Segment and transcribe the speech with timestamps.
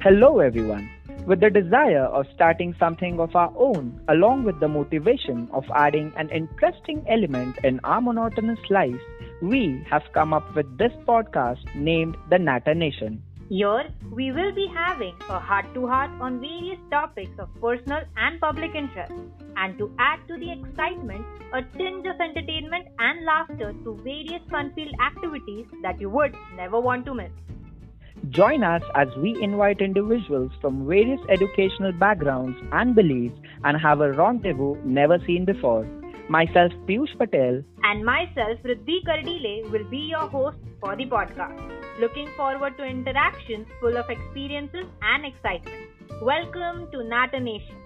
[0.00, 0.88] Hello, everyone.
[1.26, 6.12] With the desire of starting something of our own, along with the motivation of adding
[6.16, 9.00] an interesting element in our monotonous lives,
[9.42, 13.20] we have come up with this podcast named The Natter Nation.
[13.48, 18.40] Here, we will be having a heart to heart on various topics of personal and
[18.40, 19.12] public interest.
[19.56, 24.72] And to add to the excitement, a tinge of entertainment and laughter through various fun
[24.76, 27.32] filled activities that you would never want to miss.
[28.30, 34.12] Join us as we invite individuals from various educational backgrounds and beliefs and have a
[34.12, 35.84] rendezvous never seen before.
[36.28, 41.58] Myself, Piyush Patel, And myself, Riddhi Kardile, will be your host for the podcast.
[42.00, 45.88] Looking forward to interactions full of experiences and excitement.
[46.20, 47.76] Welcome to Natter Nation.